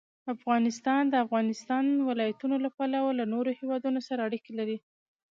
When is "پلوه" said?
2.77-3.11